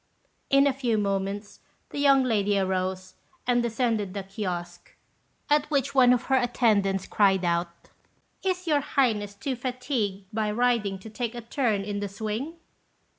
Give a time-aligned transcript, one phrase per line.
[0.49, 1.59] In a few moments
[1.91, 3.13] the young lady arose
[3.45, 4.95] and descended the kiosque;
[5.47, 7.69] at which one of her attendants cried out,
[8.43, 12.55] "Is your Highness too fatigued by riding to take a turn in the swing?"